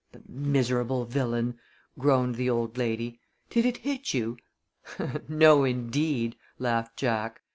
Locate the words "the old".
2.33-2.75